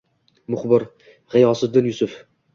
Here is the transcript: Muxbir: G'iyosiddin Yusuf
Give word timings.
Muxbir: 0.53 0.85
G'iyosiddin 1.35 1.93
Yusuf 1.93 2.19